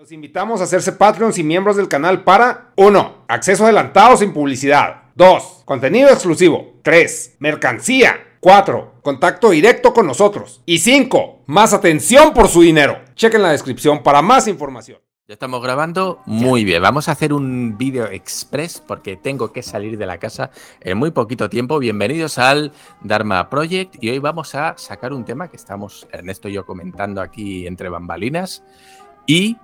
[0.00, 3.24] Los invitamos a hacerse Patreons y miembros del canal para 1.
[3.28, 5.02] Acceso adelantado sin publicidad.
[5.14, 5.64] 2.
[5.66, 6.76] Contenido exclusivo.
[6.80, 7.36] 3.
[7.38, 8.38] Mercancía.
[8.40, 8.94] 4.
[9.02, 10.62] Contacto directo con nosotros.
[10.64, 11.42] Y 5.
[11.48, 12.98] Más atención por su dinero.
[13.14, 15.00] Chequen la descripción para más información.
[15.28, 16.22] Ya estamos grabando.
[16.24, 16.80] Muy bien.
[16.80, 21.10] Vamos a hacer un vídeo express porque tengo que salir de la casa en muy
[21.10, 21.78] poquito tiempo.
[21.78, 22.72] Bienvenidos al
[23.02, 27.20] Dharma Project y hoy vamos a sacar un tema que estamos Ernesto y yo comentando
[27.20, 28.62] aquí entre bambalinas
[29.26, 29.58] y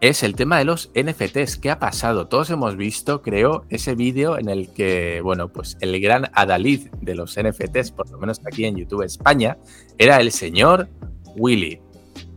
[0.00, 1.56] es el tema de los NFTs.
[1.56, 2.28] ¿Qué ha pasado?
[2.28, 7.14] Todos hemos visto, creo, ese vídeo en el que, bueno, pues el gran adalid de
[7.14, 9.58] los NFTs, por lo menos aquí en YouTube España,
[9.98, 10.88] era el señor
[11.36, 11.80] Willy.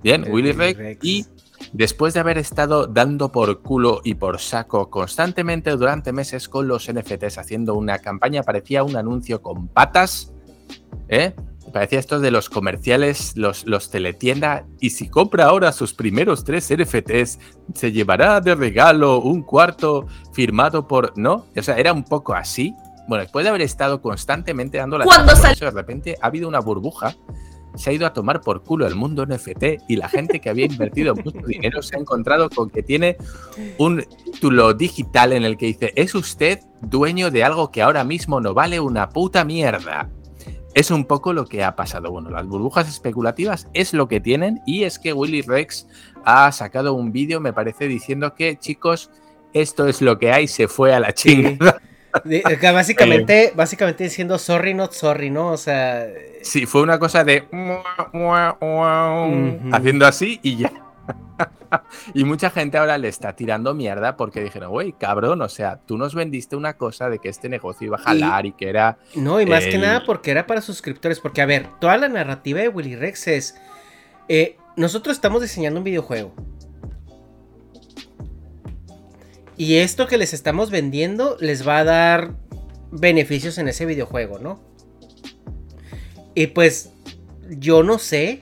[0.01, 1.03] Bien, Willy, Rex.
[1.03, 1.25] Y
[1.73, 6.91] después de haber estado dando por culo y por saco constantemente durante meses con los
[6.91, 10.33] NFTs, haciendo una campaña, parecía un anuncio con patas,
[11.07, 11.33] ¿eh?
[11.71, 16.71] Parecía esto de los comerciales, los, los teletienda, y si compra ahora sus primeros tres
[16.71, 17.39] NFTs,
[17.73, 21.17] se llevará de regalo un cuarto firmado por...
[21.17, 21.45] ¿No?
[21.55, 22.75] O sea, era un poco así.
[23.07, 25.05] Bueno, después de haber estado constantemente dando la...
[25.05, 27.15] Cuando de repente ha habido una burbuja,
[27.75, 30.65] se ha ido a tomar por culo el mundo NFT y la gente que había
[30.65, 33.17] invertido mucho dinero se ha encontrado con que tiene
[33.77, 38.41] un título digital en el que dice, es usted dueño de algo que ahora mismo
[38.41, 40.09] no vale una puta mierda
[40.73, 42.11] es un poco lo que ha pasado.
[42.11, 45.87] Bueno, las burbujas especulativas es lo que tienen y es que Willy Rex
[46.23, 49.09] ha sacado un vídeo, me parece, diciendo que chicos,
[49.53, 51.81] esto es lo que hay, se fue a la chingada.
[52.73, 55.49] básicamente, básicamente diciendo sorry, not sorry, ¿no?
[55.49, 56.07] O sea.
[56.41, 57.47] Sí, fue una cosa de.
[59.71, 60.71] Haciendo así y ya.
[62.13, 65.97] y mucha gente ahora le está tirando mierda porque dijeron, güey, cabrón, o sea, tú
[65.97, 68.97] nos vendiste una cosa de que este negocio iba a jalar y, que era.
[69.15, 71.19] No, y más que nada porque era para suscriptores.
[71.19, 73.55] Porque, a ver, toda la narrativa de Willy Rex es.
[74.27, 76.33] Eh, nosotros estamos diseñando un videojuego.
[79.57, 82.31] Y esto que les estamos vendiendo les va a dar
[82.91, 84.59] beneficios en ese videojuego, ¿no?
[86.33, 86.93] Y pues
[87.49, 88.41] yo no sé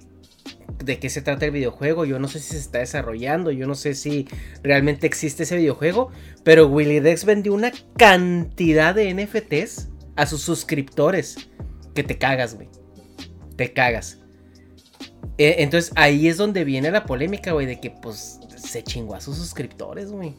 [0.83, 3.75] de qué se trata el videojuego, yo no sé si se está desarrollando, yo no
[3.75, 4.27] sé si
[4.63, 6.09] realmente existe ese videojuego,
[6.43, 11.49] pero Willy Dex vendió una cantidad de NFTs a sus suscriptores
[11.93, 12.69] que te cagas, güey.
[13.55, 14.19] Te cagas.
[15.37, 19.21] E, entonces ahí es donde viene la polémica, güey, de que pues se chingó a
[19.21, 20.35] sus suscriptores, güey.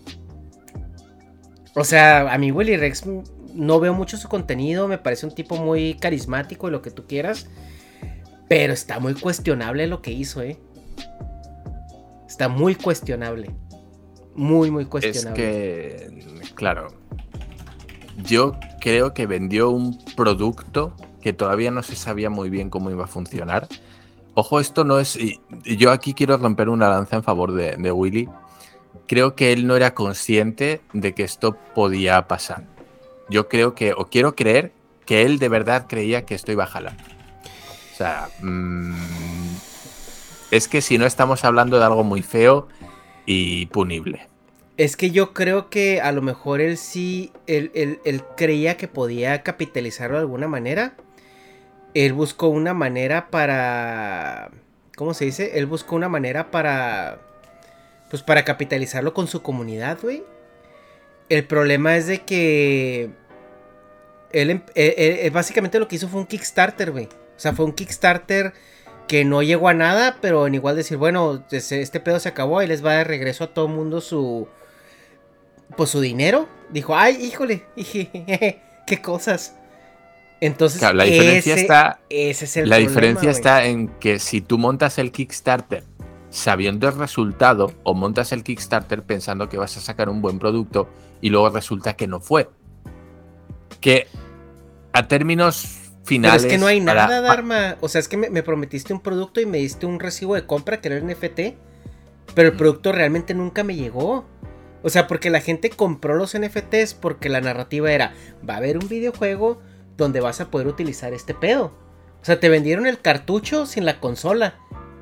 [1.74, 3.04] O sea, a mí Willy Rex
[3.54, 7.06] no veo mucho su contenido, me parece un tipo muy carismático y lo que tú
[7.06, 7.46] quieras.
[8.50, 10.58] Pero está muy cuestionable lo que hizo, ¿eh?
[12.26, 13.54] Está muy cuestionable.
[14.34, 15.94] Muy, muy cuestionable.
[15.94, 16.88] Es que, claro,
[18.24, 23.04] yo creo que vendió un producto que todavía no se sabía muy bien cómo iba
[23.04, 23.68] a funcionar.
[24.34, 25.14] Ojo, esto no es...
[25.14, 25.38] Y
[25.76, 28.28] yo aquí quiero romper una lanza en favor de, Willy.
[29.06, 32.64] Creo que él no era consciente de que esto podía pasar.
[33.28, 34.72] Yo creo que, o quiero creer,
[35.06, 37.19] que él de verdad creía que esto iba a jalar
[38.00, 38.94] sea, mm,
[40.50, 42.68] es que si no estamos hablando de algo muy feo
[43.26, 44.26] y punible.
[44.76, 48.00] Es que yo creo que a lo mejor él sí, él,
[48.36, 50.94] creía que podía capitalizarlo de alguna manera.
[51.92, 54.50] Él buscó una manera para...
[54.96, 55.58] ¿Cómo se dice?
[55.58, 57.18] Él buscó una manera para...
[58.08, 60.24] Pues para capitalizarlo con su comunidad, güey.
[61.28, 63.10] El problema es de que...
[64.32, 67.08] Él, em, él, básicamente lo que hizo fue un Kickstarter, güey.
[67.40, 68.52] O sea, fue un Kickstarter
[69.08, 72.66] que no llegó a nada, pero en igual decir, bueno, este pedo se acabó y
[72.66, 74.46] les va de regreso a todo el mundo su.
[75.74, 76.50] Pues su dinero.
[76.68, 77.64] Dijo, ay, híjole,
[78.86, 79.56] qué cosas.
[80.42, 82.00] Entonces, la diferencia está.
[82.56, 85.84] la diferencia está en que si tú montas el Kickstarter
[86.28, 90.90] sabiendo el resultado, o montas el Kickstarter pensando que vas a sacar un buen producto
[91.22, 92.50] y luego resulta que no fue.
[93.80, 94.08] Que
[94.92, 95.79] a términos
[96.20, 97.76] pero es que no hay nada, Dharma.
[97.80, 100.80] O sea, es que me, prometiste un producto y me diste un recibo de compra
[100.80, 101.56] que era el NFT.
[102.34, 104.24] Pero el producto realmente nunca me llegó.
[104.82, 108.14] O sea, porque la gente compró los NFTs porque la narrativa era,
[108.48, 109.60] va a haber un videojuego
[109.96, 111.72] donde vas a poder utilizar este pedo.
[112.22, 114.54] O sea, te vendieron el cartucho sin la consola.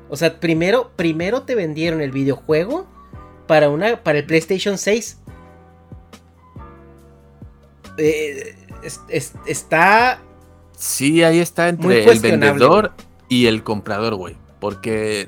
[0.09, 2.87] O sea, primero, primero te vendieron el videojuego
[3.47, 5.17] para, una, para el PlayStation 6.
[7.97, 8.55] Eh,
[9.45, 10.21] está
[10.79, 12.93] Sí, ahí está entre el vendedor
[13.27, 14.37] y el comprador, güey.
[14.61, 15.27] Porque,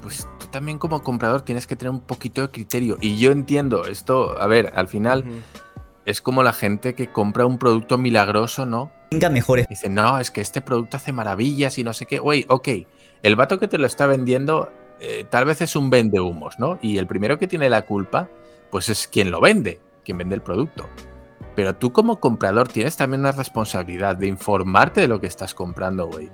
[0.00, 2.96] pues tú también como comprador tienes que tener un poquito de criterio.
[3.00, 5.24] Y yo entiendo esto, a ver, al final
[6.06, 8.92] es como la gente que compra un producto milagroso, ¿no?
[9.10, 9.66] Venga, mejores.
[9.68, 12.20] Dice, no, es que este producto hace maravillas y no sé qué.
[12.20, 12.68] Güey, ok,
[13.24, 14.70] el vato que te lo está vendiendo
[15.00, 16.78] eh, tal vez es un vende humos, ¿no?
[16.82, 18.28] Y el primero que tiene la culpa,
[18.70, 20.88] pues es quien lo vende, quien vende el producto.
[21.58, 26.06] Pero tú como comprador tienes también una responsabilidad de informarte de lo que estás comprando,
[26.06, 26.28] güey.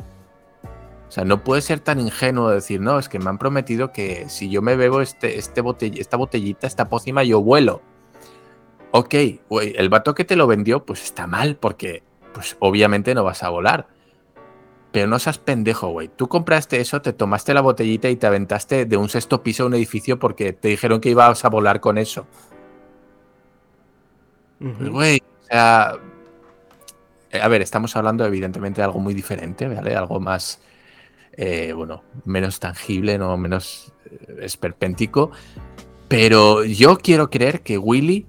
[1.09, 3.91] O sea, no puedes ser tan ingenuo de decir, no, es que me han prometido
[3.91, 5.63] que si yo me bebo este, este
[5.99, 7.81] esta botellita, esta pócima, yo vuelo.
[8.91, 9.15] Ok,
[9.49, 12.03] güey, el vato que te lo vendió, pues está mal, porque
[12.35, 13.89] pues obviamente no vas a volar.
[14.93, 16.09] Pero no seas pendejo, güey.
[16.09, 19.67] Tú compraste eso, te tomaste la botellita y te aventaste de un sexto piso a
[19.69, 22.27] un edificio porque te dijeron que ibas a volar con eso.
[24.59, 25.97] Pues, güey, o sea.
[27.31, 29.95] Eh, a ver, estamos hablando evidentemente de algo muy diferente, ¿vale?
[29.95, 30.61] Algo más.
[31.37, 35.33] Eh, bueno, menos tangible, no menos eh, esperpéntico.
[36.09, 38.27] Pero yo quiero creer que Willy.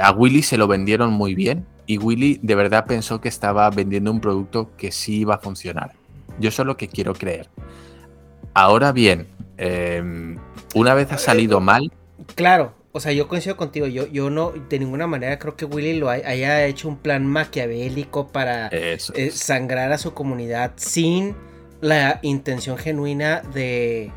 [0.00, 4.10] a Willy se lo vendieron muy bien y Willy de verdad pensó que estaba vendiendo
[4.10, 5.92] un producto que sí iba a funcionar.
[6.38, 7.48] Yo eso es lo que quiero creer.
[8.54, 10.38] Ahora bien, em,
[10.74, 11.92] una vez ha salido mal.
[12.34, 13.86] Claro, o sea, yo coincido contigo.
[13.86, 18.28] Yo, yo no, de ninguna manera creo que Willy lo haya hecho un plan maquiavélico
[18.28, 18.98] para eh,
[19.32, 21.34] sangrar a su comunidad sin
[21.80, 24.12] la intención genuina de,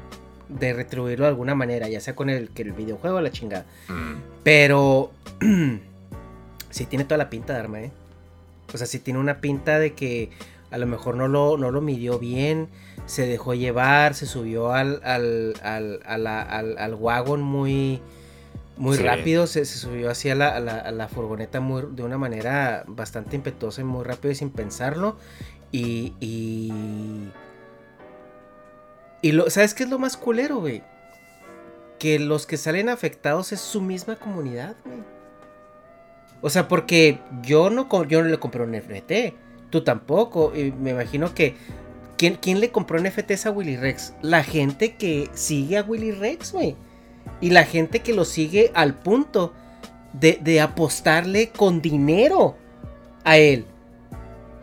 [0.50, 3.66] de retribuirlo de alguna manera, ya sea con el, que el videojuego o la chingada.
[3.88, 4.13] Mm.
[4.44, 5.12] Pero
[6.69, 7.92] sí tiene toda la pinta de arma, ¿eh?
[8.74, 10.31] O sea, sí tiene una pinta de que
[10.69, 12.68] a lo mejor no lo, no lo midió bien,
[13.06, 16.28] se dejó llevar, se subió al, al, al,
[16.78, 18.01] al wagon muy,
[18.77, 23.83] muy rápido, se, subió hacia la, la, furgoneta muy, de una manera bastante impetuosa y
[23.83, 25.18] muy rápido y sin pensarlo.
[25.72, 27.31] Y, y,
[29.22, 30.83] y lo, ¿sabes qué es lo más culero, güey?
[32.00, 35.00] Que los que salen afectados es su misma comunidad, güey.
[36.42, 39.36] O sea, porque yo no, yo no le compré un NFT.
[39.69, 40.54] Tú tampoco.
[40.56, 41.56] Y me imagino que.
[42.18, 44.13] ¿quién, ¿Quién le compró NFTs a Willy Rex?
[44.21, 46.75] La gente que sigue a Willy Rex, güey.
[47.42, 49.54] Y la gente que lo sigue al punto
[50.13, 52.57] de, apostarle con dinero
[53.24, 53.66] a él.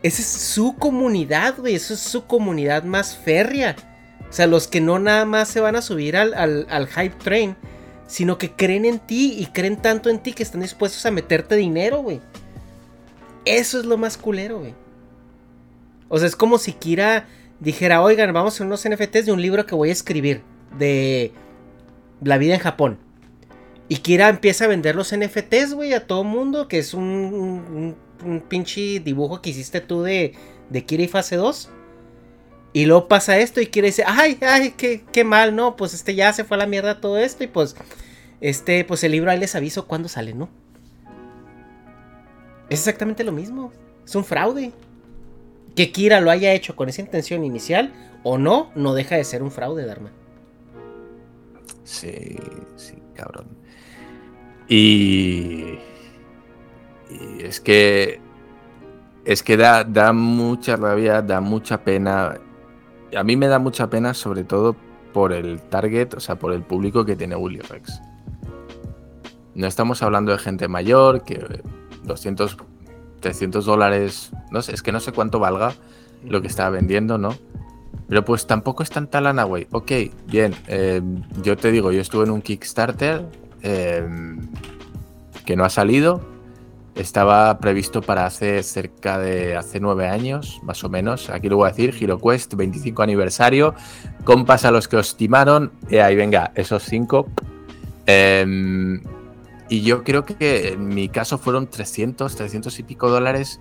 [0.02, 1.74] Esa es su comunidad, güey.
[1.74, 3.76] Esa es su comunidad más férrea.
[4.28, 7.16] O sea, los que no nada más se van a subir al, al, al hype
[7.22, 7.56] train
[8.12, 11.56] sino que creen en ti y creen tanto en ti que están dispuestos a meterte
[11.56, 12.20] dinero, güey.
[13.46, 14.74] Eso es lo más culero, güey.
[16.10, 17.26] O sea, es como si Kira
[17.58, 20.42] dijera, oigan, vamos a hacer unos NFTs de un libro que voy a escribir
[20.78, 21.32] de
[22.24, 22.98] la vida en Japón.
[23.88, 27.96] Y Kira empieza a vender los NFTs, güey, a todo mundo, que es un,
[28.48, 30.34] pinche dibujo que hiciste tú de,
[30.70, 31.70] de Kira y fase 2.
[32.72, 35.76] Y luego pasa esto y quiere decir, ay, ay, qué, qué mal, ¿no?
[35.76, 37.76] Pues este ya se fue a la mierda todo esto y pues,
[38.40, 40.48] este, pues el libro ahí les aviso cuándo sale, ¿no?
[42.70, 43.72] Es exactamente lo mismo.
[44.06, 44.72] Es un fraude.
[45.76, 47.92] Que Kira lo haya hecho con esa intención inicial
[48.22, 50.10] o no, no deja de ser un fraude, Dharma.
[51.84, 52.36] Sí,
[52.76, 53.46] sí, cabrón.
[54.68, 55.78] Y,
[57.10, 58.20] y es que
[59.24, 62.38] es que da, da mucha rabia, da mucha pena
[63.16, 64.76] a mí me da mucha pena, sobre todo
[65.12, 68.00] por el target, o sea, por el público que tiene Willy Rex.
[69.54, 71.62] No estamos hablando de gente mayor, que
[72.04, 72.56] 200,
[73.20, 75.74] 300 dólares, no sé, es que no sé cuánto valga
[76.24, 77.34] lo que estaba vendiendo, ¿no?
[78.08, 79.66] Pero pues tampoco es tanta lana, güey.
[79.72, 79.92] Ok,
[80.26, 81.00] bien, eh,
[81.42, 83.26] yo te digo, yo estuve en un Kickstarter
[83.62, 84.06] eh,
[85.44, 86.20] que no ha salido,
[86.94, 91.30] estaba previsto para hace cerca de hace nueve años, más o menos.
[91.30, 93.74] Aquí lo voy a decir, HeroQuest, 25 aniversario.
[94.24, 95.72] Compas a los que os timaron.
[95.88, 97.28] Y ahí venga, esos cinco.
[98.04, 99.02] Em,
[99.70, 103.58] y yo creo que en mi caso fueron 300, 300 y pico dólares.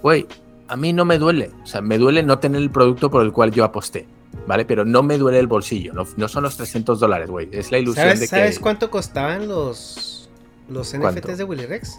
[0.00, 0.26] Güey,
[0.68, 1.50] a mí no me duele.
[1.62, 4.06] O sea, me duele no tener el producto por el cual yo aposté.
[4.46, 4.64] ¿Vale?
[4.64, 5.92] Pero no me duele el bolsillo.
[6.16, 7.48] No, son los 300 dólares, güey.
[7.52, 8.26] Es la ilusión de que.
[8.26, 10.28] ¿Sabes cuánto costaban los,
[10.68, 11.98] los NFTs de Willy Rex?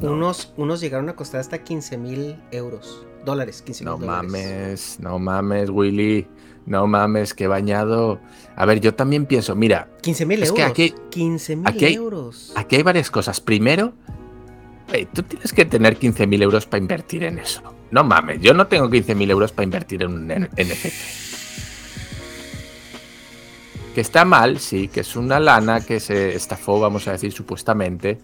[0.00, 3.06] Unos, unos llegaron a costar hasta 15 mil euros.
[3.24, 6.26] Dólares, 15 mil No mames, no mames, Willy.
[6.66, 8.20] No mames, qué bañado.
[8.56, 9.88] A ver, yo también pienso, mira.
[10.02, 10.56] 15 mil euros.
[10.56, 12.52] Que aquí, 15 mil euros.
[12.56, 13.40] Aquí hay varias cosas.
[13.40, 13.92] Primero,
[15.12, 17.62] tú tienes que tener 15 mil euros para invertir en eso.
[17.94, 20.86] No mames, yo no tengo 15 mil euros para invertir en un NFT.
[23.94, 28.18] Que está mal, sí, que es una lana que se estafó, vamos a decir, supuestamente.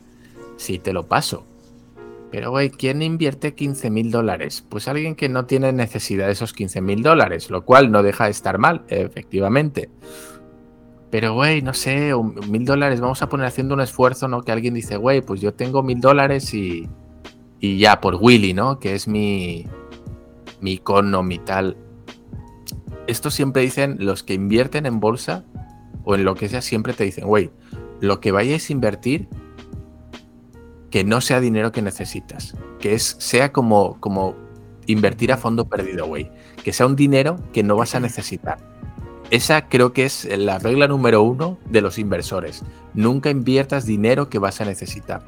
[0.56, 1.46] Sí, te lo paso.
[2.32, 4.66] Pero, güey, ¿quién invierte 15 mil dólares?
[4.68, 8.24] Pues alguien que no tiene necesidad de esos 15 mil dólares, lo cual no deja
[8.24, 9.88] de estar mal, efectivamente.
[11.12, 12.12] Pero, güey, no sé,
[12.48, 14.42] mil dólares, vamos a poner haciendo un esfuerzo, ¿no?
[14.42, 16.88] Que alguien dice, güey, pues yo tengo mil dólares y,
[17.60, 18.78] y ya, por Willy, ¿no?
[18.78, 19.66] Que es mi,
[20.60, 21.76] mi icono, mi tal.
[23.06, 25.44] esto siempre dicen los que invierten en bolsa
[26.04, 27.50] o en lo que sea, siempre te dicen, güey,
[28.00, 29.28] lo que vayáis a invertir,
[30.90, 34.34] que no sea dinero que necesitas, que es, sea como, como
[34.86, 36.30] invertir a fondo perdido, güey,
[36.64, 38.58] que sea un dinero que no vas a necesitar.
[39.30, 42.64] Esa creo que es la regla número uno de los inversores.
[42.94, 45.22] Nunca inviertas dinero que vas a necesitar.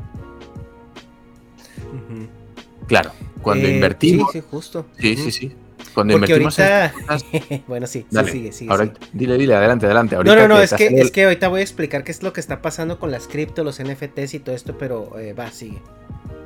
[2.92, 4.30] Claro, cuando Eh, invertimos.
[4.32, 4.84] Sí, sí, justo.
[4.98, 5.52] Sí, sí, sí.
[5.94, 7.64] Cuando Porque invertimos ahorita.
[7.66, 8.70] bueno, sí, sí, Dale, sigue, sigue.
[8.70, 8.98] ahora- sigue.
[9.14, 10.14] Dile, dile, adelante, adelante.
[10.16, 12.34] No, no, no, es que, el- es que ahorita voy a explicar qué es lo
[12.34, 15.80] que está pasando con las cripto, los NFTs y todo esto, pero eh, va, sigue.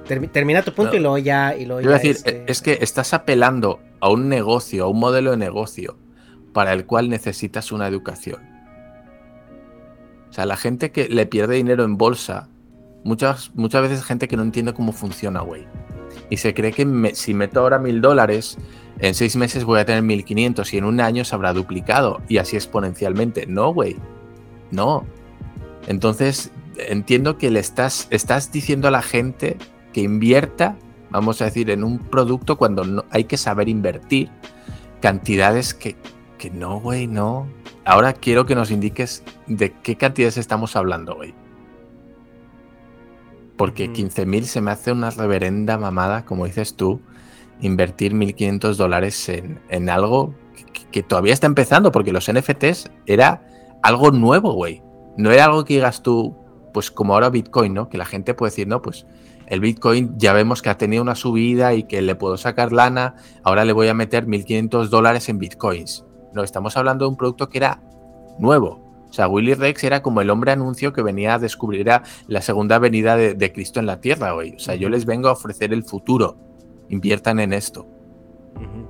[0.09, 0.99] Termi- termina tu punto No.
[0.99, 1.57] y luego ya.
[1.57, 5.01] Y luego Yo ya, decir, este, es que estás apelando a un negocio, a un
[5.01, 5.99] modelo de negocio
[6.53, 8.41] para el cual necesitas una educación.
[10.31, 12.49] O sea, la gente que le pierde dinero en bolsa,
[13.03, 15.67] muchas, muchas veces gente que no entiende cómo funciona, güey.
[16.31, 18.59] Y se cree que si meto ahora mil dólares,
[18.99, 22.21] en seis meses voy a tener mil quinientos y en un año se habrá duplicado
[22.29, 23.47] y así exponencialmente.
[23.47, 23.97] No, güey.
[24.71, 25.05] No.
[25.87, 29.57] Entonces, entiendo que le estás, estás diciendo a la gente
[29.93, 30.77] que invierta,
[31.11, 34.31] vamos a decir, en un producto cuando no, hay que saber invertir
[35.01, 35.97] cantidades que,
[36.39, 37.47] que no, güey, no.
[37.85, 41.35] Ahora quiero que nos indiques de qué cantidades estamos hablando, güey.
[43.57, 43.95] Porque Ujú.
[43.95, 47.01] 15.000 se me hace una reverenda mamada, como dices tú,
[47.61, 50.35] invertir 1.500 dólares en, en algo
[50.73, 53.47] que, que todavía está empezando, porque los NFTs era
[53.83, 54.83] algo nuevo, güey.
[55.17, 56.37] No era algo que digas tú,
[56.75, 57.89] pues como ahora Bitcoin, ¿no?
[57.89, 59.07] Que la gente puede decir, no, pues
[59.47, 63.15] el Bitcoin ya vemos que ha tenido una subida y que le puedo sacar lana,
[63.45, 66.05] ahora le voy a meter 1.500 dólares en Bitcoins.
[66.33, 67.81] No, estamos hablando de un producto que era
[68.39, 68.86] nuevo.
[69.09, 72.43] O sea, Willy Rex era como el hombre anuncio que venía a descubrir a la
[72.43, 74.57] segunda venida de, de Cristo en la tierra, güey.
[74.57, 76.37] O sea, yo les vengo a ofrecer el futuro.
[76.89, 77.87] Inviertan en esto.
[78.57, 78.87] Ujú.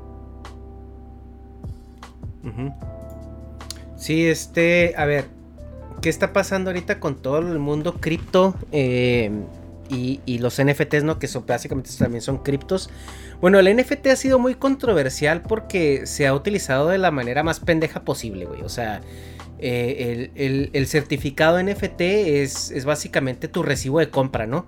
[2.49, 2.73] Ujú.
[3.97, 5.27] Sí, este, a ver,
[6.01, 9.31] ¿qué está pasando ahorita con todo el mundo cripto eh,
[9.89, 11.19] y, y los NFTs, ¿no?
[11.19, 12.91] Que son básicamente también son criptos.
[13.41, 17.61] Bueno, el NFT ha sido muy controversial porque se ha utilizado de la manera más
[17.61, 18.63] pendeja posible, güey.
[18.63, 19.01] O sea,
[19.59, 24.67] eh, el, el- certificado NFT es, es básicamente tu recibo de compra, ¿no?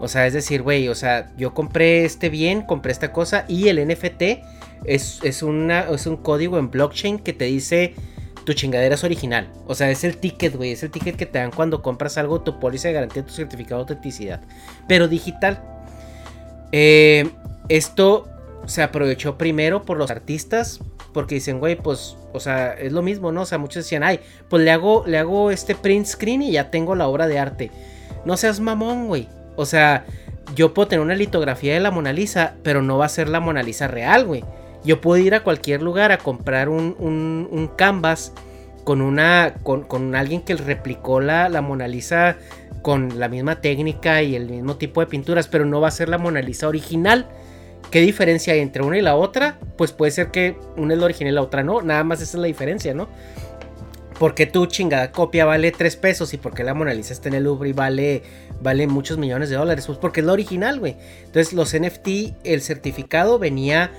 [0.00, 3.68] O sea, es decir, güey, o sea, yo compré este bien, compré esta cosa y
[3.68, 4.22] el NFT
[4.84, 7.94] es, es, una, es un código en blockchain que te dice
[8.44, 9.52] tu chingadera es original.
[9.66, 12.40] O sea, es el ticket, güey, es el ticket que te dan cuando compras algo,
[12.40, 14.40] tu póliza de garantía, tu certificado de autenticidad.
[14.88, 15.62] Pero digital.
[16.72, 17.30] Eh,
[17.68, 18.28] esto
[18.66, 20.80] se aprovechó primero por los artistas.
[21.12, 23.42] Porque dicen, güey, pues, o sea, es lo mismo, ¿no?
[23.42, 26.70] O sea, muchos decían, ay, pues le hago, le hago este print screen y ya
[26.70, 27.70] tengo la obra de arte.
[28.24, 29.28] No seas mamón, güey.
[29.56, 30.06] O sea,
[30.54, 33.40] yo puedo tener una litografía de la Mona Lisa, pero no va a ser la
[33.40, 34.44] Mona Lisa real, güey.
[34.84, 38.32] Yo puedo ir a cualquier lugar a comprar un, un, un canvas
[38.84, 39.54] con una.
[39.62, 42.36] Con, con alguien que replicó la, la Mona Lisa
[42.82, 46.08] con la misma técnica y el mismo tipo de pinturas, pero no va a ser
[46.08, 47.26] la Mona Lisa original.
[47.92, 49.58] ¿Qué diferencia hay entre una y la otra?
[49.76, 51.82] Pues puede ser que una es la original y la otra no.
[51.82, 53.06] Nada más esa es la diferencia, ¿no?
[54.18, 57.28] ¿Por qué tu chingada copia vale 3 pesos y por qué la Mona Lisa está
[57.28, 58.22] en el Louvre y vale,
[58.62, 59.84] vale muchos millones de dólares?
[59.84, 60.96] Pues porque es la original, güey.
[61.24, 63.90] Entonces los NFT, el certificado venía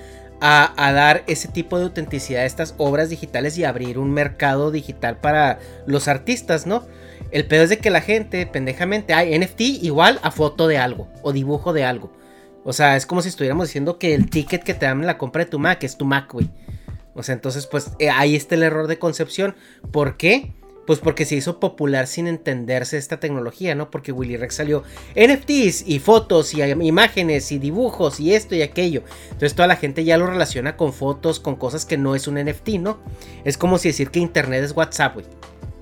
[0.41, 4.71] a, a dar ese tipo de autenticidad a estas obras digitales y abrir un mercado
[4.71, 6.83] digital para los artistas, ¿no?
[7.29, 11.09] El pedo es de que la gente, pendejamente, hay NFT igual a foto de algo
[11.21, 12.22] o dibujo de algo.
[12.63, 15.17] O sea, es como si estuviéramos diciendo que el ticket que te dan en la
[15.17, 16.49] compra de tu Mac es tu Mac, güey.
[17.13, 19.55] O sea, entonces, pues eh, ahí está el error de concepción.
[19.91, 20.53] ¿Por qué?
[20.87, 23.89] Pues porque se hizo popular sin entenderse esta tecnología, ¿no?
[23.89, 24.83] Porque Willy Rex salió
[25.15, 29.03] NFTs y fotos y imágenes y dibujos y esto y aquello.
[29.25, 32.35] Entonces toda la gente ya lo relaciona con fotos, con cosas que no es un
[32.35, 32.99] NFT, ¿no?
[33.45, 35.25] Es como si decir que Internet es WhatsApp, güey.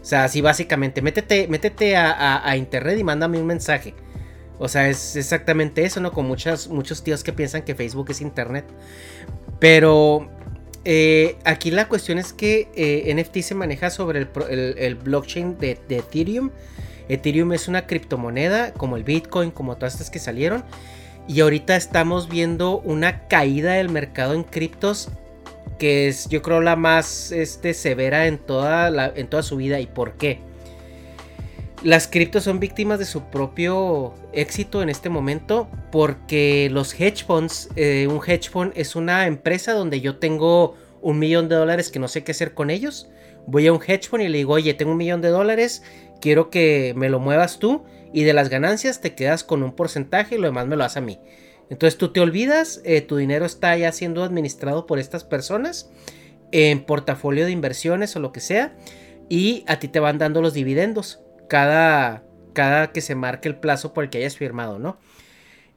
[0.02, 3.96] O sea, así básicamente, métete, métete a Internet y mándame un mensaje.
[4.63, 6.12] O sea, es exactamente eso, ¿no?
[6.12, 8.65] Con muchas, muchos tíos que piensan que Facebook es Internet.
[9.60, 10.30] Pero
[10.86, 15.58] eh, aquí la cuestión es que eh, NFT se maneja sobre el, el- el blockchain
[15.58, 16.51] de, Ethereum.
[17.10, 20.63] Ethereum es una criptomoneda como el Bitcoin, como todas estas que salieron.
[21.27, 25.10] Y ahorita estamos viendo una caída del mercado en criptos
[25.77, 29.80] que es yo creo la más este, severa en toda, en toda su vida.
[29.80, 30.39] ¿Y por qué?
[31.84, 37.70] Las criptos son víctimas de su propio éxito en este momento porque los hedge funds,
[37.76, 41.98] eh, un hedge fund es una empresa donde yo tengo un millón de dólares que
[41.98, 43.10] no sé qué hacer con ellos.
[43.48, 45.82] Voy a un hedge fund y le digo, oye, tengo un millón de dólares,
[46.22, 47.84] quiero que me lo muevas tú
[48.14, 50.98] y de las ganancias te quedas con un porcentaje y lo demás me lo das
[50.98, 51.20] a mí.
[51.72, 55.90] Entonces tú te olvidas, eh, tu dinero está ya siendo administrado por estas personas
[56.52, 58.76] en portafolio de inversiones o lo que sea
[59.30, 63.93] y a ti te van dando los dividendos cada, cada que se marque el plazo
[63.93, 64.98] por el que hayas firmado, ¿no?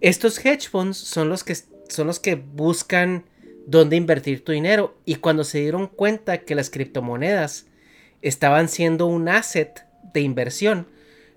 [0.00, 1.56] Estos hedge funds son los que,
[1.88, 3.24] son los que buscan
[3.66, 7.66] dónde invertir tu dinero y cuando se dieron cuenta que las criptomonedas
[8.22, 10.86] estaban siendo un asset de inversión,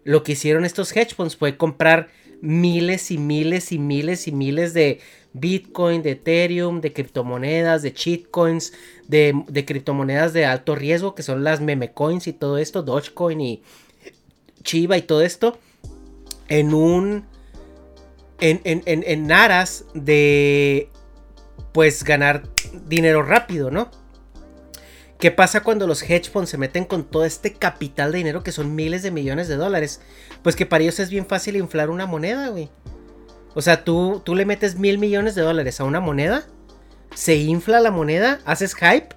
[0.04, 4.76] lo que hicieron estos hedge funds fue comprar miles y miles y miles y miles
[4.76, 5.00] de
[5.34, 8.72] Bitcoin, de Ethereum, de criptomonedas, de cheatcoins,
[9.08, 13.42] de, de criptomonedas de alto riesgo, que son las meme coins y todo esto, Dogecoin
[13.42, 13.64] y
[14.68, 15.58] Chiva y todo esto,
[16.50, 17.26] en un.
[18.40, 20.90] En, en, en, en aras de.
[21.72, 22.44] Pues ganar
[22.88, 23.90] dinero rápido, ¿no?
[25.20, 28.52] ¿Qué pasa cuando los hedge funds se meten con todo este capital de dinero que
[28.52, 30.02] son miles de millones de dólares?
[30.44, 32.70] Pues que para ellos es bien fácil inflar una moneda, güey.
[33.56, 36.46] O sea, tú, tú le metes mil millones de dólares a una moneda,
[37.16, 39.16] se infla la moneda, haces hype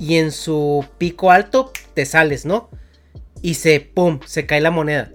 [0.00, 2.70] y en su pico alto te sales, ¿no?
[3.42, 5.12] Y se, ¡pum!, se cae la moneda.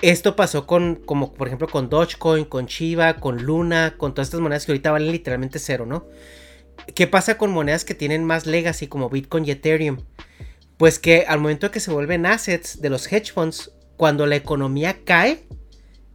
[0.00, 4.40] Esto pasó con, como por ejemplo con Dogecoin, con Chiva, con Luna, con todas estas
[4.40, 6.06] monedas que ahorita valen literalmente cero, ¿no?
[6.94, 9.98] ¿Qué pasa con monedas que tienen más legacy como Bitcoin y Ethereum?
[10.76, 15.04] Pues que al momento que se vuelven assets de los hedge funds, cuando la economía
[15.04, 15.44] cae,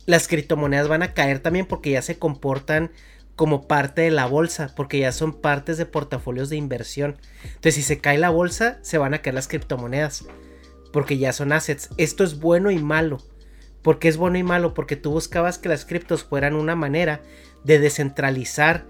[0.05, 2.91] las criptomonedas van a caer también porque ya se comportan
[3.37, 7.17] como parte de la bolsa, porque ya son partes de portafolios de inversión.
[7.43, 10.25] Entonces, si se cae la bolsa, se van a caer las criptomonedas,
[10.91, 11.89] porque ya son assets.
[11.97, 13.17] Esto es bueno y malo.
[13.81, 14.73] ¿Por qué es bueno y malo?
[14.73, 17.21] Porque tú buscabas que las criptos fueran una manera
[17.63, 18.85] de descentralizar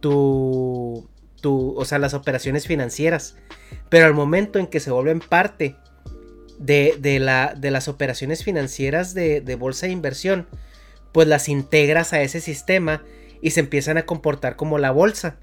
[0.00, 1.08] tu,
[1.40, 3.36] tu, o sea, las operaciones financieras.
[3.88, 5.76] Pero al momento en que se vuelven parte
[6.58, 10.46] de, de, la, de las operaciones financieras de, de, bolsa de inversión,
[11.12, 13.02] pues las integras a ese sistema
[13.42, 15.38] y se empiezan a comportar como la bolsa.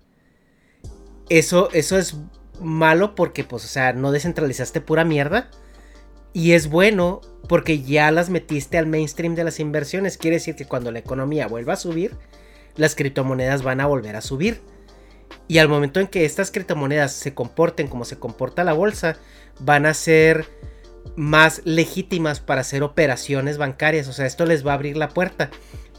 [1.30, 2.16] Eso, eso es
[2.62, 5.50] malo porque, pues, o sea, no descentralizaste pura mierda.
[6.38, 10.20] Y es bueno porque ya las metiste al mainstream de las inversiones.
[10.20, 12.16] Quiere decir que cuando la economía vuelva a subir,
[12.76, 14.62] las criptomonedas van a volver a subir.
[15.48, 19.18] Y al momento en que estas criptomonedas se comporten como se comporta la bolsa,
[19.62, 20.46] van a ser
[21.16, 24.08] más legítimas para hacer operaciones bancarias.
[24.08, 25.50] O sea, esto les va a abrir la puerta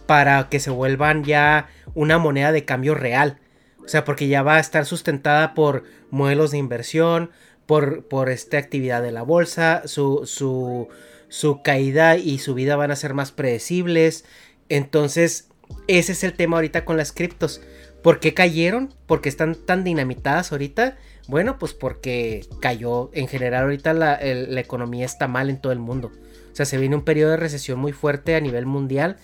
[0.07, 3.41] para que se vuelvan ya una moneda de cambio real.
[3.85, 7.33] O sea, porque ya va a estar sustentada por modelos de inversión,
[7.69, 10.89] por, por esta actividad de la bolsa, su, su,
[11.29, 14.25] su caída y subida van a ser más predecibles.
[14.71, 15.49] Entonces,
[15.87, 17.61] ese es el tema ahorita con las criptos.
[18.03, 18.95] ¿Por qué cayeron?
[19.05, 20.97] ¿Por qué están tan dinamitadas ahorita?
[21.27, 23.11] Bueno, pues porque cayó.
[23.13, 26.11] En general ahorita la, la, economía está mal en todo el mundo.
[26.51, 29.19] O sea, se viene un periodo de recesión muy fuerte a nivel mundial.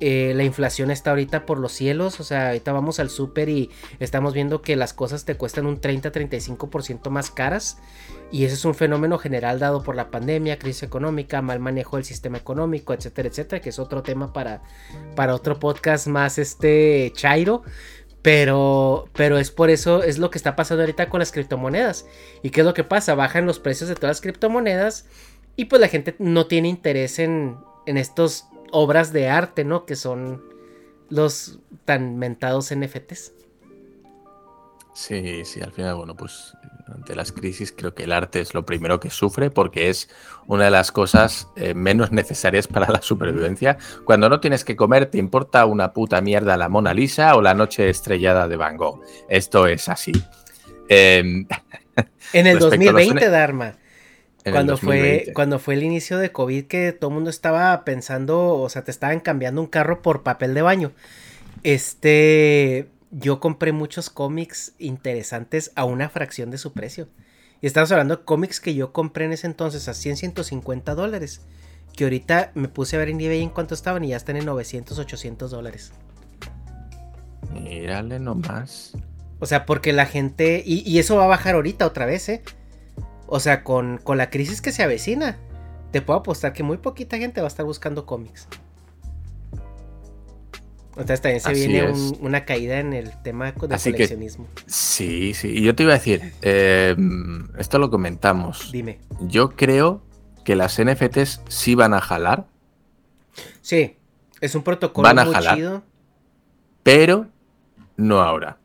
[0.00, 2.20] Eh, la inflación está ahorita por los cielos.
[2.20, 5.80] O sea, ahorita vamos al súper y estamos viendo que las cosas te cuestan un
[5.80, 7.78] 30-35% más caras.
[8.30, 12.04] Y ese es un fenómeno general dado por la pandemia, crisis económica, mal manejo del
[12.04, 14.62] sistema económico, etcétera, etcétera, que es otro tema para,
[15.14, 17.62] para otro podcast más este chairo.
[18.22, 22.06] Pero, pero es por eso, es lo que está pasando ahorita con las criptomonedas.
[22.42, 23.14] ¿Y qué es lo que pasa?
[23.14, 25.04] Bajan los precios de todas las criptomonedas
[25.56, 29.86] y pues la gente no tiene interés en, en estas obras de arte, ¿no?
[29.86, 30.42] Que son
[31.08, 33.32] los tan mentados NFTs.
[34.94, 36.52] Sí, sí, al final, bueno, pues
[36.92, 40.08] ante las crisis creo que el arte es lo primero que sufre porque es
[40.46, 43.78] una de las cosas eh, menos necesarias para la supervivencia.
[44.04, 47.54] Cuando no tienes que comer, te importa una puta mierda la Mona Lisa o la
[47.54, 49.02] noche estrellada de Van Gogh.
[49.28, 50.12] Esto es así.
[50.88, 51.46] Eh,
[52.32, 53.76] en el 2020, Dharma.
[54.50, 58.68] Cuando fue, cuando fue el inicio de COVID que todo el mundo estaba pensando, o
[58.68, 60.92] sea, te estaban cambiando un carro por papel de baño.
[61.62, 67.08] Este, yo compré muchos cómics interesantes a una fracción de su precio.
[67.62, 71.40] Y estamos hablando de cómics que yo compré en ese entonces a 100, 150 dólares.
[71.96, 74.44] Que ahorita me puse a ver en eBay en cuánto estaban y ya están en
[74.44, 75.92] 900, 800 dólares.
[77.52, 78.92] Mírale nomás.
[79.38, 80.62] O sea, porque la gente.
[80.66, 82.42] Y, eso va a bajar ahorita otra vez, ¿eh?
[83.34, 85.38] O sea, con, con la crisis que se avecina,
[85.90, 88.46] te puedo apostar que muy poquita gente va a estar buscando cómics.
[90.90, 94.46] Entonces también se viene un, una caída en el tema de Así coleccionismo.
[94.54, 95.48] Que, sí, sí.
[95.48, 96.94] Y yo te iba a decir, eh,
[97.58, 98.70] esto lo comentamos.
[98.70, 99.00] Dime.
[99.22, 100.04] Yo creo
[100.44, 102.46] que las NFTs sí van a jalar.
[103.62, 103.96] Sí,
[104.40, 105.82] es un protocolo van a muy jalar, chido.
[106.84, 107.26] Pero
[107.96, 108.58] no ahora.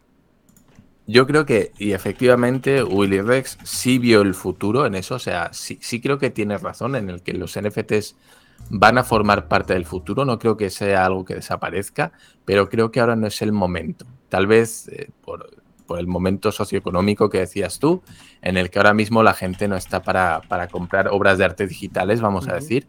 [1.10, 5.16] Yo creo que, y efectivamente, Willy Rex sí vio el futuro en eso.
[5.16, 8.16] O sea, sí, sí creo que tiene razón en el que los NFTs
[8.70, 10.24] van a formar parte del futuro.
[10.24, 12.12] No creo que sea algo que desaparezca,
[12.46, 14.06] pero creo que ahora no es el momento.
[14.30, 15.50] Tal vez eh, por
[15.90, 18.04] por el momento socioeconómico que decías tú,
[18.44, 22.22] en el que ahora mismo la gente no está para, comprar obras de arte digitales,
[22.22, 22.88] vamos a decir.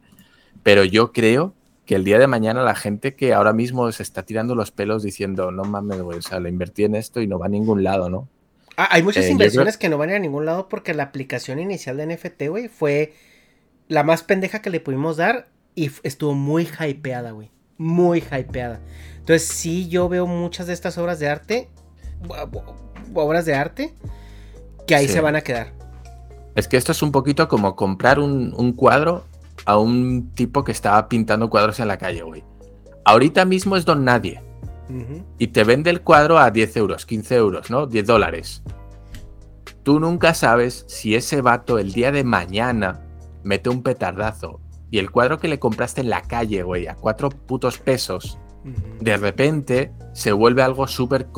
[0.62, 1.54] Pero yo creo
[1.90, 5.02] que el día de mañana la gente que ahora mismo se está tirando los pelos
[5.02, 7.82] diciendo, no mames, güey, o sea, le invertí en esto y no va a ningún
[7.82, 8.28] lado, ¿no?
[8.76, 11.96] Ah, hay muchas eh, inversiones que no van a, ningún lado porque la aplicación inicial
[11.96, 13.14] de NFT, güey, fue
[13.88, 17.50] la más pendeja que le pudimos dar y estuvo muy hypeada, güey.
[17.76, 18.78] Muy hypeada.
[19.18, 21.70] Entonces, sí, yo veo muchas de estas obras de arte,
[23.14, 23.94] obras de arte,
[24.86, 25.72] que ahí se van a quedar.
[26.54, 29.24] Es que esto es un poquito como comprar un, cuadro
[29.64, 32.44] a un tipo que estaba pintando cuadros en la calle, güey.
[33.04, 34.42] Ahorita mismo es don nadie.
[35.38, 37.86] Y te vende el cuadro a 10 euros, 15 euros, ¿no?
[37.86, 38.62] 10 dólares.
[39.84, 43.00] Tú nunca sabes si ese vato el día de mañana
[43.44, 47.30] mete un petardazo y el cuadro que le compraste en la calle, güey, a cuatro
[47.30, 48.38] putos pesos,
[49.00, 51.28] de repente se vuelve algo súper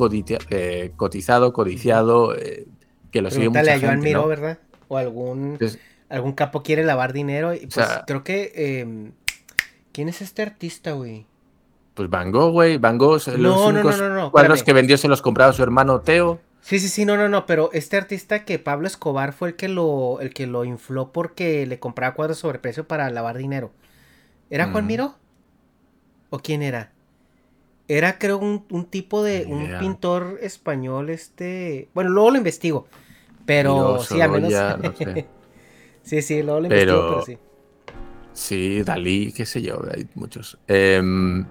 [0.49, 2.67] eh, cotizado, codiciado, eh,
[3.11, 4.57] que lo sigue mucha a Joan Miró, ¿verdad?
[4.87, 5.57] O algún,
[6.13, 7.53] algún capo quiere lavar dinero.
[7.53, 8.51] Y pues creo que...
[8.55, 9.11] Em,
[9.91, 11.27] ¿Quién es este artista, güey?
[11.93, 12.77] Pues Van Gogh, güey.
[12.77, 16.39] Van Gogh, los cuadros que vendió se los compraba su hermano Teo.
[16.61, 19.67] Sí, sí, sí, no, no, no, pero este artista que Pablo Escobar fue el que
[19.67, 23.71] lo, el que lo infló porque le compraba cuadros sobreprecio para lavar dinero.
[24.49, 24.87] ¿Era Juan.
[24.87, 25.15] Miro?
[26.29, 26.91] ¿O quién era?
[27.89, 29.45] Era, creo, un, tipo de.
[29.45, 31.89] un pintor español, este.
[31.93, 32.87] Bueno, luego lo investigo.
[33.45, 34.53] Pero sí, al menos.
[36.03, 37.37] sí, sí, luego lo investigo, pero sí.
[38.33, 40.57] Sí, Dalí, qué sé yo, hay muchos.
[40.67, 41.45] Em,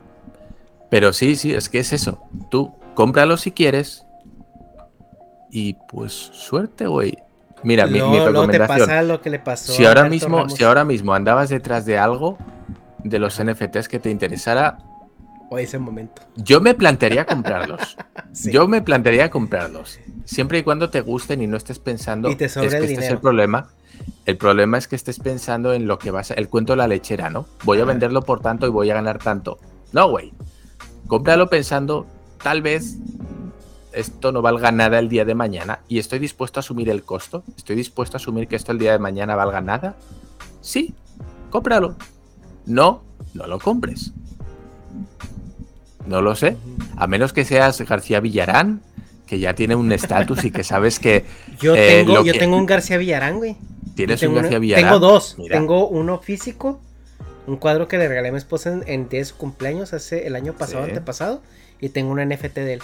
[0.91, 2.21] pero sí, sí, es que es eso.
[2.51, 4.05] Tú cómpralo si quieres,
[5.51, 7.17] y pues suerte, güey.
[7.63, 9.07] Mira, mi, recomendación.
[9.07, 12.37] lo que le pasó si ahora mismo, si ahora mismo andabas detrás de algo
[13.05, 14.79] de los NFTs que te interesara,
[15.51, 16.23] o ese momento.
[16.37, 17.99] Yo me plantearía comprarlos.
[18.51, 20.01] Yo me plantearía comprarlos.
[20.25, 22.31] Siempre y cuando te gusten y no estés pensando.
[22.31, 23.69] Y te es que este es el problema.
[24.25, 26.35] El problema es que estés pensando en lo que vas a.
[26.35, 27.47] El cuento de la lechera, ¿no?
[27.65, 29.59] Voy a venderlo por tanto y voy a ganar tanto.
[29.93, 30.33] No, güey.
[31.09, 32.07] Cómpralo pensando,
[32.43, 32.97] tal vez
[33.93, 37.43] esto no valga nada el día de mañana y estoy dispuesto a asumir el costo,
[37.57, 39.97] estoy dispuesto a asumir que esto el día de mañana valga nada,
[40.61, 40.95] sí,
[41.51, 41.97] cómpralo.
[42.65, 43.03] No,
[43.35, 44.13] no lo compres.
[46.07, 46.57] No lo sé.
[46.97, 48.83] A menos que seas García Villarán,
[49.27, 51.25] que ya tiene un estatus y que sabes que.
[51.61, 53.57] Yo, eh, tengo, yo tengo un García Villarán, güey.
[53.95, 54.85] ¿Tienes un García Villarán?
[54.85, 55.37] Tengo dos.
[55.49, 56.81] Tengo uno físico,
[57.47, 60.85] un cuadro que le regalé a mi esposa en, 10 cumpleaños hace el año pasado,
[60.85, 61.43] antepasado,
[61.81, 62.83] y tengo un NFT de él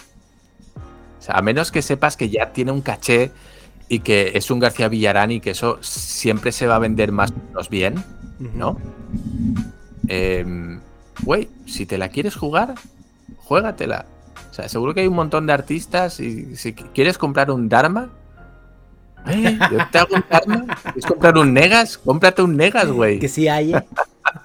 [1.28, 3.30] a menos que sepas que ya tiene un caché
[3.88, 7.32] y que es un García Villarán y que eso siempre se va a vender más
[7.32, 8.04] o menos bien,
[8.54, 8.78] ¿no?
[10.06, 10.80] Em,
[11.22, 12.74] güey, si te la quieres jugar,
[13.38, 14.06] juégatela.
[14.50, 18.10] O sea, seguro que hay un montón de artistas y si quieres comprar un Dharma,
[19.30, 19.58] ¿eh?
[19.70, 20.76] yo te hago un Dharma.
[20.82, 21.98] ¿Quieres comprar un Negas?
[21.98, 23.18] Cómprate un Negas, güey.
[23.18, 23.74] Que sí hay.
[23.74, 23.82] ¿eh?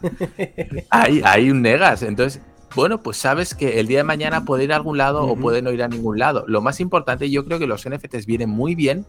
[0.89, 2.03] hay, hay un Negas.
[2.03, 2.41] Entonces,
[2.75, 5.61] bueno, pues sabes que el día de mañana puede ir a algún lado o puede
[5.61, 6.43] no ir a ningún lado.
[6.47, 9.05] Lo más importante, yo creo que los NFTs vienen muy bien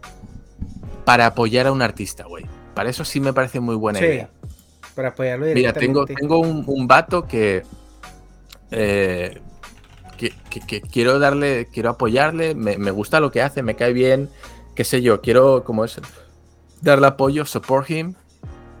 [1.03, 2.45] para apoyar a un artista, güey.
[2.73, 4.29] Para eso sí me parece muy buena idea.
[4.95, 7.63] Para apoyarlo Mira, tengo, tengo un, vato eh,
[10.17, 14.29] que, que, quiero darle, quiero apoyarle, me, me, gusta lo que hace, me cae bien,
[14.75, 15.99] qué sé yo, quiero, como es,
[16.81, 18.15] darle apoyo, support him.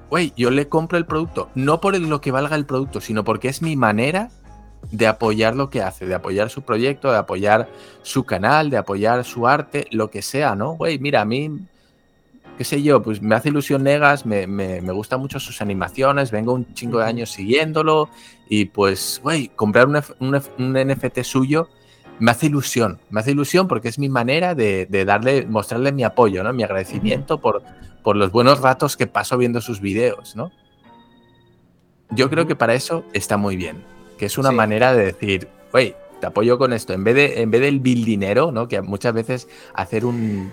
[0.09, 3.47] Güey, yo le compro el producto, no por lo que valga el producto, sino porque
[3.47, 4.29] es mi manera
[4.91, 7.69] de apoyar lo que hace, de apoyar su proyecto, de apoyar
[8.03, 10.73] su canal, de apoyar su arte, lo que sea, ¿no?
[10.73, 11.59] Güey, mira, a mí,
[12.57, 16.31] qué sé yo, pues me hace ilusión Negas, me, me, me gustan mucho sus animaciones,
[16.31, 18.09] vengo un chingo de años siguiéndolo
[18.47, 20.01] y pues, güey, comprar un,
[20.59, 21.69] un, NFT suyo
[22.19, 26.03] me hace ilusión, me hace ilusión porque es mi manera de, de darle, mostrarle mi
[26.03, 26.53] apoyo, ¿no?
[26.53, 27.63] Mi agradecimiento por,
[28.03, 30.51] por los buenos ratos que paso viendo sus videos, ¿no?
[32.11, 35.95] Yo creo que para eso está muy bien que es una manera de decir, güey,
[36.19, 36.93] te apoyo con esto.
[36.93, 38.67] En vez, de, en vez del bill dinero, ¿no?
[38.67, 40.51] Que muchas veces hacer un.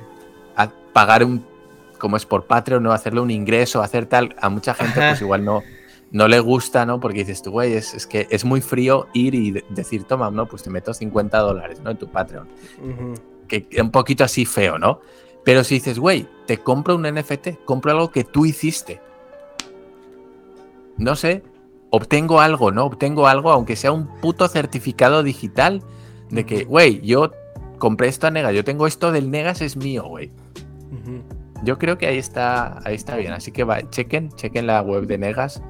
[0.92, 1.44] pagar un.
[1.98, 2.92] Como es por Patreon, ¿no?
[2.92, 4.34] Hacerle un ingreso, hacer tal.
[4.40, 5.62] A mucha gente, pues igual no,
[6.12, 7.00] no le gusta, ¿no?
[7.00, 10.46] Porque dices tú, güey, es, que es muy frío ir y decir, toma, ¿no?
[10.46, 11.90] Pues te meto 50 dólares, ¿no?
[11.90, 12.46] En tu Patreon.
[13.48, 15.00] Que es un poquito así feo, ¿no?
[15.42, 19.00] Pero si dices, güey, te compro un NFT, compro algo que tú hiciste.
[20.98, 21.42] No sé,
[21.90, 22.84] obtengo algo, ¿no?
[22.84, 25.82] Obtengo algo, aunque sea un puto certificado digital
[26.30, 27.32] de que, güey, yo
[27.78, 30.30] compré esto a Negas, yo tengo esto del Negas, es mío, güey.
[31.64, 33.32] Yo creo que ahí está, ahí está bien.
[33.32, 35.62] Así que va, chequen, chequen la web de Negas,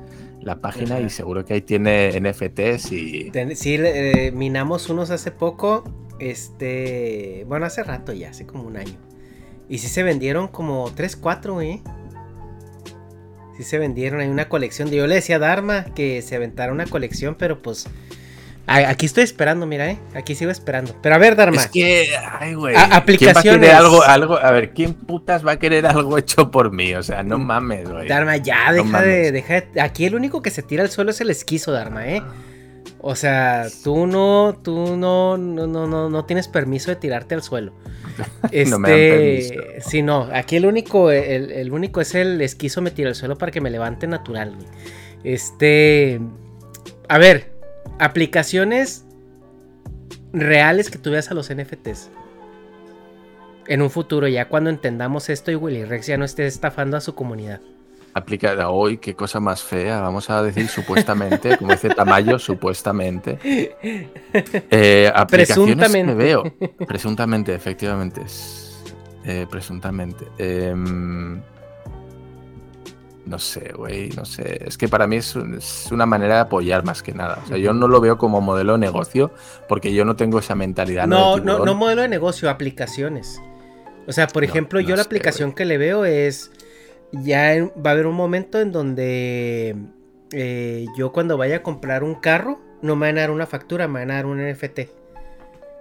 [0.42, 3.32] la página, y seguro que ahí tiene NFTs y.
[3.54, 5.84] Sí, eh, minamos unos hace poco
[6.18, 8.98] Este, bueno, hace rato ya, hace como un año.
[9.68, 11.82] Y sí se vendieron como 3, 4, ¿eh?
[13.56, 14.90] Sí se vendieron, hay una colección.
[14.90, 17.86] Yo le decía a Dharma que se aventara una colección, pero pues
[18.66, 19.98] Aquí estoy esperando, mira, ¿eh?
[20.14, 20.94] Aquí sigo esperando.
[21.02, 21.60] Pero a ver, Dharma.
[21.60, 22.74] Es que, ay, güey.
[22.76, 23.70] Aplicaciones.
[23.70, 26.94] algo, algo, a ver, ¿quién putas va a querer algo hecho por mí?
[26.94, 27.44] O sea, no mm.
[27.44, 28.08] mames, güey.
[28.08, 31.30] Dharma, ya, deja, de, deja Aquí el único que se tira al suelo es el
[31.30, 32.22] esquizo, Dharma, ¿eh?
[33.00, 37.42] O sea, tú no, tú no, no, no, no, no tienes permiso de tirarte al
[37.42, 37.72] suelo.
[38.52, 39.90] Este, no me dan este, permiso.
[39.90, 43.36] Sí, no, aquí el único, el, el único es el esquizo me tira al suelo
[43.36, 44.68] para que me levante natural, güey.
[45.24, 46.20] Este,
[47.08, 47.51] a ver,
[47.98, 49.04] aplicaciones
[50.32, 52.10] reales que tú veas a los NFTs.
[53.66, 57.00] En un futuro, ya cuando entendamos esto y Willy Rex ya no esté estafando a
[57.00, 57.60] su comunidad.
[58.14, 60.00] Aplicada hoy, qué cosa más fea.
[60.00, 63.38] Vamos a decir supuestamente, como dice Tamayo, supuestamente.
[64.70, 66.44] Eh, aplicaciones me veo.
[66.86, 68.22] Presuntamente, efectivamente.
[69.24, 70.26] Eh, presuntamente.
[70.38, 71.40] Em,
[73.24, 74.64] no sé, güey, no sé.
[74.66, 75.36] Es que para mí es,
[75.90, 77.40] una manera de apoyar más que nada.
[77.44, 79.32] O sea, yo no lo veo como modelo de negocio
[79.68, 81.06] porque yo no tengo esa mentalidad.
[81.06, 83.40] No, no, no, modelo de negocio, aplicaciones.
[84.06, 86.50] O sea, por ejemplo, yo la aplicación que le veo es.
[87.12, 89.76] Ya va a haber un momento en donde
[90.32, 93.86] eh, yo cuando vaya a comprar un carro, no me van a dar una factura,
[93.86, 94.78] me van a dar un NFT.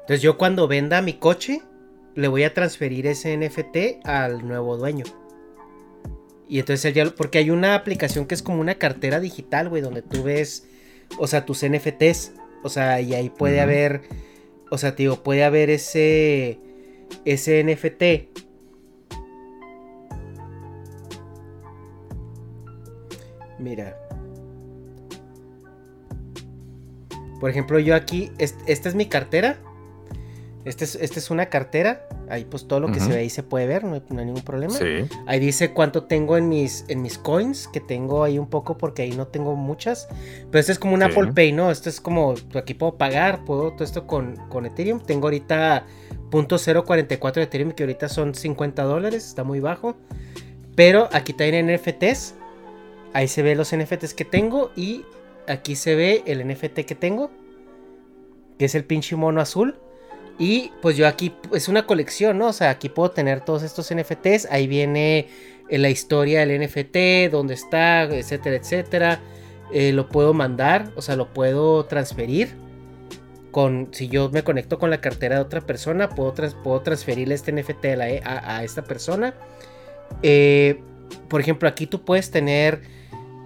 [0.02, 1.62] Entonces yo cuando venda mi coche,
[2.16, 5.06] le voy a transferir ese NFT al nuevo dueño.
[6.52, 10.02] Y entonces ya, porque hay una aplicación que es como una cartera digital, güey, donde
[10.02, 10.68] tú ves,
[11.18, 12.34] o sea, tus NFTs.
[12.62, 14.02] O sea, y ahí puede haber,
[14.70, 16.60] o sea, digo, puede haber ese,
[17.24, 18.38] ese NFT.
[23.58, 23.96] Mira.
[27.40, 29.58] Por ejemplo, yo aquí, esta es mi cartera.
[30.64, 32.08] Esta es, esta es una cartera.
[32.30, 34.74] Ahí pues todo lo que se ve ahí se puede ver, no hay, ningún problema.
[35.26, 39.02] Ahí dice cuánto tengo en mis, en mis coins, que tengo ahí un poco porque
[39.02, 40.08] ahí no tengo muchas.
[40.50, 41.72] Pero esto es como un Apple Pay, ¿no?
[41.72, 45.02] Esto es como, aquí puedo pagar, puedo todo esto con, con Ethereum.
[45.02, 45.86] Tengo ahorita
[46.30, 49.98] .044 de Ethereum, que ahorita son 50 dólares, está muy bajo.
[50.76, 52.36] Pero aquí también NFTs.
[53.14, 55.04] Ahí se ve los NFTs que tengo y
[55.48, 57.30] aquí se ve el NFT que tengo,
[58.58, 59.76] que es el pinche mono azul.
[60.42, 62.48] Y pues yo aquí es una colección, ¿no?
[62.48, 64.48] O sea, aquí puedo tener todos estos NFTs.
[64.50, 65.28] Ahí viene
[65.70, 69.20] eh, la historia del NFT, dónde está, etcétera, etcétera.
[69.72, 72.56] Eh, lo puedo mandar, o sea, lo puedo transferir.
[73.52, 77.52] Con, si yo me conecto con la cartera de otra persona, puedo, puedo transferirle este
[77.52, 77.86] NFT
[78.26, 79.36] a, esta persona.
[80.24, 80.82] Eh,
[81.30, 82.82] por ejemplo, aquí tú puedes tener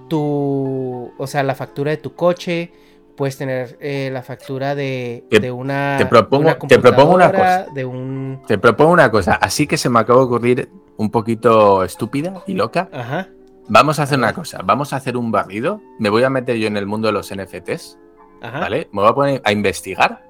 [0.07, 2.71] tu, o sea, la factura de tu coche,
[3.15, 5.23] puedes tener eh, la factura de,
[5.53, 5.95] una.
[5.97, 7.65] Te propongo, te propongo una cosa.
[7.73, 8.41] De un...
[8.47, 9.35] Te propongo una cosa.
[9.35, 12.89] Así que se me acaba de ocurrir un poquito estúpida y loca.
[12.91, 13.29] Ajá.
[13.67, 14.59] Vamos a hacer una cosa.
[14.63, 15.81] Vamos a hacer un barrido.
[15.99, 17.97] Me voy a meter yo en el mundo de los NFTs.
[18.41, 18.59] Ajá.
[18.59, 18.89] ¿Vale?
[18.91, 20.23] Me voy a poner a investigar.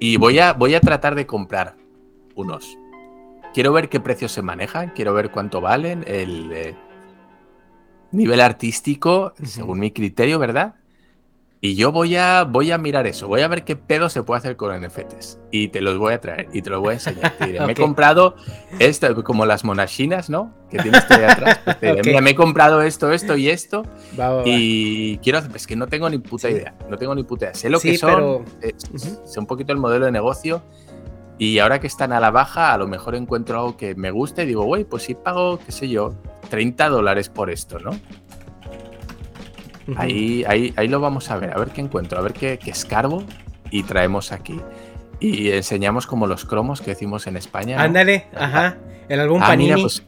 [0.00, 1.76] Y voy a, voy a tratar de comprar
[2.34, 2.76] unos.
[3.54, 4.90] Quiero ver qué precios se manejan.
[4.90, 6.04] Quiero ver cuánto valen.
[6.06, 6.74] El eh,
[8.10, 10.74] nivel artístico, según mi criterio, ¿verdad?
[11.64, 14.38] Y yo voy a, voy a mirar eso, voy a ver qué pedo se puede
[14.38, 15.38] hacer con NFTs.
[15.52, 17.36] Y te los voy a traer y te los voy a enseñar.
[17.38, 18.34] Me he comprado
[18.80, 20.52] esto, como las monachinas, ¿no?
[20.68, 21.60] Que tienes ahí atrás.
[21.78, 23.84] Pues Mira, me he comprado esto, esto y esto.
[24.44, 26.74] y quiero hacer, es que no tengo ni puta idea.
[26.90, 27.54] No tengo ni puta idea.
[27.54, 28.74] Sé lo que son, eh,
[29.24, 30.64] sé un poquito el modelo de negocio.
[31.38, 34.42] Y ahora que están a la baja, a lo mejor encuentro algo que me guste
[34.42, 36.14] y digo, güey, pues si pago, qué sé yo,
[36.50, 37.92] 30 dólares por esto, ¿no?
[39.96, 43.24] Ahí, ahí, ahí lo vamos a ver, a ver qué encuentro, a ver qué, escarbo
[43.70, 44.60] y traemos aquí.
[45.20, 47.80] Y enseñamos como los cromos que decimos en España.
[47.80, 48.76] Ándale, ajá,
[49.08, 49.80] el álbum ah, Panini.
[49.80, 50.02] Pues,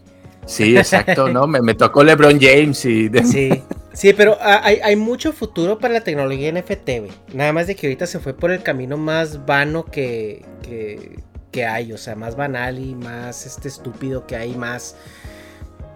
[0.46, 1.46] sí, exacto, ¿no?
[1.46, 3.08] Me, tocó LeBron James y...
[3.24, 7.12] Sí, sí, pero hay, mucho futuro para la tecnología NFT, güey.
[7.32, 11.18] Nada más de que ahorita se fue por el camino más vano que, que,
[11.52, 14.96] que hay, o sea, más banal y más este estúpido que hay, más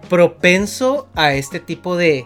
[0.09, 2.25] propenso a este tipo de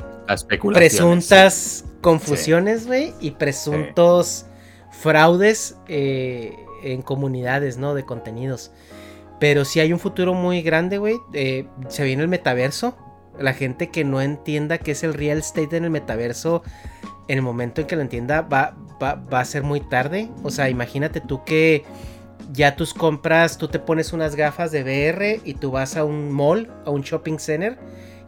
[0.73, 4.45] presuntas confusiones, güey, y presuntos
[4.91, 7.93] fraudes eh, en comunidades, ¿no?
[7.93, 8.71] De contenidos.
[9.39, 11.17] Pero si hay un futuro muy grande, güey.
[11.33, 12.95] Eh, se viene el metaverso.
[13.37, 16.61] La gente que no entienda qué es el real estate en el metaverso,
[17.27, 20.29] en el momento en que lo entienda, va, va, va a ser muy tarde.
[20.43, 21.83] O sea, imagínate tú que
[22.51, 26.31] ya tus compras, tú te pones unas gafas de VR y tú vas a un
[26.31, 27.77] mall, a un shopping center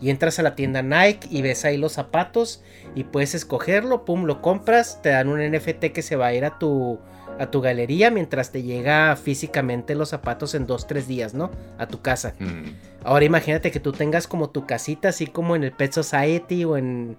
[0.05, 2.61] y entras a la tienda Nike y ves ahí los zapatos
[2.93, 6.45] y puedes escogerlo, pum, lo compras, te dan un NFT que se va a ir
[6.45, 6.99] a tu
[7.39, 11.49] a tu galería mientras te llega físicamente los zapatos en dos, tres días, ¿no?
[11.79, 12.35] A tu casa.
[12.37, 12.69] Mm.
[13.03, 16.77] Ahora imagínate que tú tengas como tu casita, así como en el Pet Society o
[16.77, 17.17] en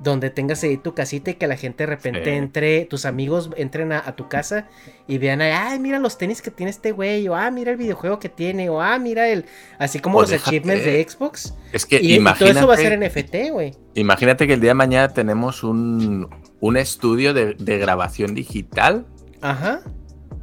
[0.00, 2.30] donde tengas ahí tu casita y que la gente de repente Sí.
[2.30, 4.68] entre, tus amigos entren a, a tu casa
[5.08, 8.18] y vean, ay, mira los tenis que tiene este güey, o ah, mira el videojuego
[8.20, 9.44] que tiene, o ah, mira el,
[9.78, 11.54] así como O los déjate- achievements de Xbox.
[11.72, 13.74] Es que Y, y todo imagínate, eso va a ser NFT, güey.
[13.94, 16.28] imagínate que el día de mañana tenemos un,
[16.60, 19.04] un estudio de, de grabación digital
[19.40, 19.80] Ajá.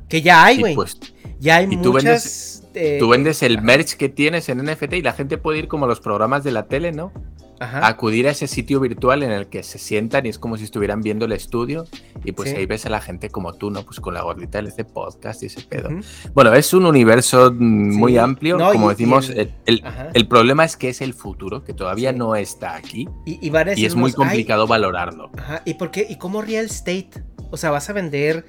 [0.10, 0.76] Que ya hay, güey.
[0.76, 1.00] pues
[1.40, 2.64] ya hay y tú muchas.
[2.76, 5.86] eh, tú vendes el merch que tienes en NFT y la gente puede ir como
[5.86, 7.12] a los programas de la tele, ¿no?
[7.60, 7.88] Ajá.
[7.88, 11.02] acudir a ese sitio virtual en el que se sientan y es como si estuvieran
[11.02, 11.86] viendo el estudio
[12.24, 12.56] y pues Sí.
[12.58, 13.84] ahí ves a la gente como tú, ¿no?
[13.84, 15.90] Pues con la gordita de este podcast y ese pedo.
[16.34, 17.56] Bueno, es un universo Sí.
[17.60, 20.10] muy amplio, No, como y- decimos, el- el, el- Ajá.
[20.14, 22.18] el problema es que es el futuro, que todavía Sí.
[22.18, 25.32] no está aquí Y, y van a y es muy decirnos, "Ay, complicado valorarlo.
[25.38, 26.06] Ajá, ¿y por qué?
[26.10, 27.10] ¿Y cómo real estate?
[27.52, 28.46] O sea, vas a vender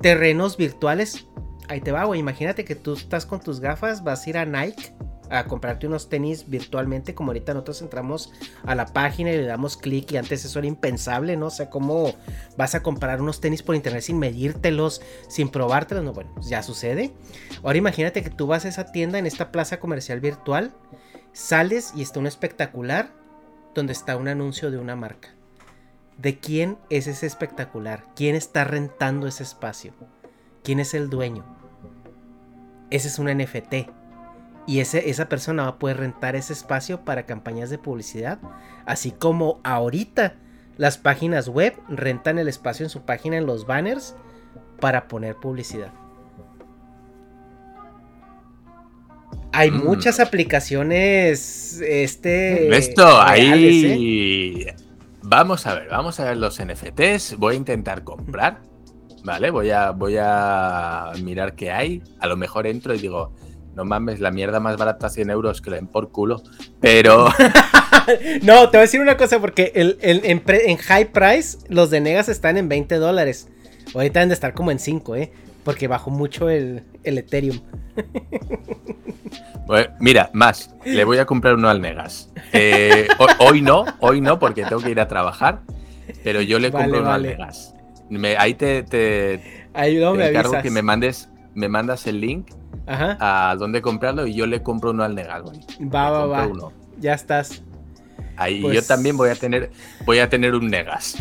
[0.00, 1.26] terrenos virtuales.
[1.68, 2.18] Ahí te va, güey.
[2.20, 4.92] Imagínate que tú estás con tus gafas, vas a ir a Nike
[5.30, 8.32] a comprarte unos tenis virtualmente, como ahorita nosotros entramos
[8.64, 11.46] a la página y le damos clic y antes eso era impensable, ¿no?
[11.46, 12.14] O sea, ¿cómo
[12.56, 16.04] vas a comprar unos tenis por internet sin medírtelos, sin probártelos?
[16.04, 17.12] No, bueno, ya sucede.
[17.62, 20.72] Ahora imagínate que tú vas a esa tienda en esta plaza comercial virtual,
[21.32, 23.10] sales y está un espectacular
[23.74, 25.30] donde está un anuncio de una marca.
[26.16, 28.04] ¿De quién es ese espectacular?
[28.16, 29.92] ¿Quién está rentando ese espacio?
[30.64, 31.44] ¿Quién es el dueño?
[32.90, 33.97] Ese es un NFT.
[34.68, 38.38] Y ese, esa persona va a poder rentar ese espacio para campañas de publicidad.
[38.86, 40.34] Así como ahorita
[40.76, 44.14] las páginas web rentan el espacio en su página en los banners
[44.78, 45.90] para poner publicidad.
[49.52, 49.84] Hay Mm.
[49.84, 51.80] muchas aplicaciones.
[51.80, 52.76] Este.
[52.76, 53.92] Esto, reales, ¿eh?
[53.92, 54.66] ahí...
[55.22, 57.36] Vamos a ver, vamos a ver los NFTs.
[57.38, 58.60] Voy a intentar comprar,
[59.24, 59.50] ¿vale?
[59.50, 62.02] Voy a, voy a mirar qué hay.
[62.20, 63.32] A lo mejor entro y digo,
[63.78, 66.42] no mames, la mierda más barata 100 euros que le den por culo.
[66.80, 67.28] Pero
[68.42, 71.58] No, te voy a decir una cosa, porque el, el- en, pre- en high price
[71.68, 73.48] los de Negas están en 20 dólares.
[73.94, 75.32] Ahorita deben de estar como en 5, ¿eh?
[75.64, 77.60] Porque bajó mucho el, el Ethereum.
[79.66, 82.30] Bueno, mira, más, le voy a comprar uno al Negas.
[82.52, 85.60] Eh, ho- hoy no, hoy no, porque tengo que ir a trabajar,
[86.24, 87.28] pero yo le Vale, compro uno vale.
[87.32, 87.74] al Negas.
[88.08, 89.68] Me- ahí te, te,
[90.14, 90.62] te me avisas.
[90.62, 92.48] que me mandes, me mandas el link
[92.88, 93.16] Ajá.
[93.50, 95.60] a dónde comprarlo y yo le compro uno al Negas, güey.
[95.82, 96.46] Va, Le va, va.
[96.46, 96.72] uno.
[96.98, 97.62] Ya estás.
[98.36, 99.70] Ahí Pues- yo también voy a tener,
[100.04, 101.16] voy a tener un Negas.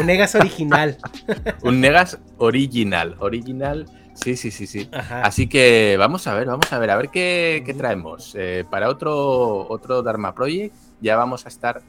[0.00, 0.96] Un Negas original.
[1.62, 3.14] Un Negas original.
[3.20, 3.86] Original.
[4.14, 4.88] Sí, sí, sí, sí.
[4.92, 5.22] Ajá.
[5.22, 8.34] Así que vamos a ver, vamos a ver, a ver qué, qué traemos.
[8.34, 11.82] Eh, para otro, otro Dharma Project ya vamos a estar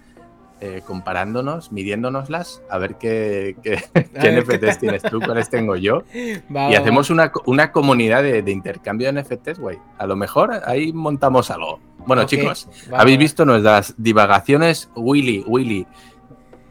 [0.59, 3.55] eh, comparándonos, midiéndonoslas, a ver qué,
[4.15, 6.03] NFTs tienes tú, cuáles tengo yo.
[6.55, 9.77] Va, Y va, hacemos una, una comunidad de, de intercambio de NFTs, güey.
[9.97, 11.79] A lo mejor ahí montamos algo.
[12.05, 15.85] Bueno, chicos, habéis visto nuestras divagaciones, Willy, Willy.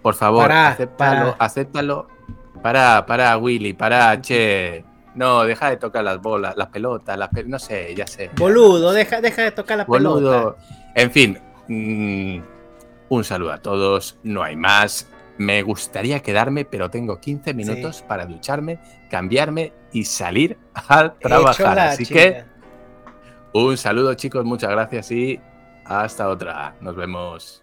[0.03, 1.45] Por favor, Para, acéptalo, para.
[1.45, 2.07] acéptalo.
[2.63, 4.85] Para, para, Willy, para, che.
[5.15, 8.31] No, deja de tocar las bolas, las pelotas, las pe- no sé, ya sé.
[8.37, 10.15] Boludo, deja, deja de tocar la pelota.
[10.15, 10.57] Boludo.
[10.95, 12.39] En fin, mm,
[13.09, 15.09] un saludo a todos, no hay más.
[15.39, 18.79] Me gustaría quedarme, pero tengo 15 minutos para ducharme,
[19.11, 21.79] cambiarme y salir a trabajar.
[21.79, 22.45] Así que
[23.53, 25.41] un saludo chicos, muchas gracias y
[25.85, 26.75] hasta otra.
[26.81, 27.63] Nos vemos.